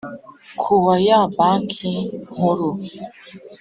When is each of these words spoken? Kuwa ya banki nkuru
Kuwa 0.59 0.95
ya 1.07 1.19
banki 1.35 1.91
nkuru 2.31 2.69